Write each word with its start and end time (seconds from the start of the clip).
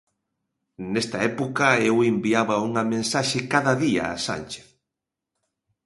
Nesta 0.93 1.17
época 1.31 1.67
eu 1.89 1.95
enviaba 2.11 2.55
unha 2.67 2.83
mensaxe 2.93 3.37
cada 3.53 3.73
día 3.83 4.03
a 4.07 4.15
Sánchez. 4.27 4.67